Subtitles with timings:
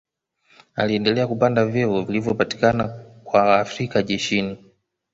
[0.75, 2.87] Aliendela kupanda vyeo vilivyopatikana
[3.23, 4.57] kwa Waafrika jeshini